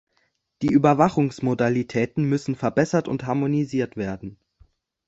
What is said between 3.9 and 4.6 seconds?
werden.